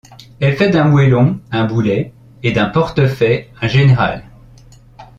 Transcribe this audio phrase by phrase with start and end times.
[0.39, 2.11] Elle fait d’un moellon un boulet
[2.41, 4.23] et d’un portefaix un général.